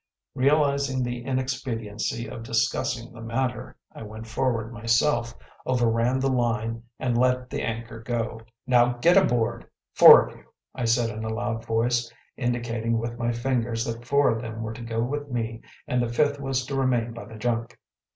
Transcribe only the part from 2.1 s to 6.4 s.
of discussing the matter, I went forward myself, overran the